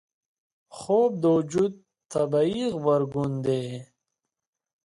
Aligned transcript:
خوب 0.77 1.11
د 1.23 1.23
وجود 1.37 1.73
طبیعي 2.13 2.63
غبرګون 2.75 3.31
دی 3.45 3.63